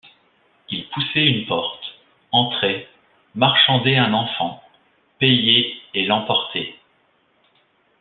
Ils 0.71 0.89
poussaient 0.89 1.27
une 1.27 1.45
porte, 1.45 1.99
entraient, 2.31 2.87
marchandaient 3.35 3.97
un 3.97 4.13
enfant, 4.15 4.63
payaient 5.19 5.75
et 5.93 6.05
l’emportaient. 6.07 6.73